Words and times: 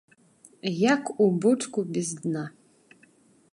Як 0.93 1.11
у 1.25 1.27
бочку 1.45 1.83
без 1.97 2.13
дна. 2.25 2.49